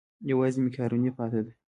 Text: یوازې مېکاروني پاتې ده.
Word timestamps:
یوازې 0.31 0.59
مېکاروني 0.65 1.11
پاتې 1.17 1.41
ده. 1.45 1.51